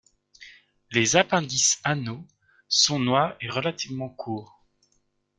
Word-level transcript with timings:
Les 0.89 1.15
appendices 1.15 1.79
anaux 1.83 2.25
sont 2.67 2.97
noirs 2.97 3.35
et 3.39 3.47
relativement 3.51 4.09
courts. 4.09 4.65